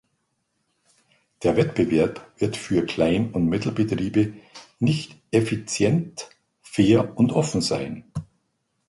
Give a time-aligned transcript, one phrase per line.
[1.43, 4.33] Der Wettbewerb wird für Klein- und Mittelbetriebe
[4.79, 6.27] nicht effizient,
[6.63, 8.11] fair und offen sein.